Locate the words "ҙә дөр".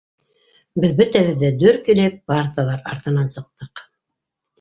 1.43-1.77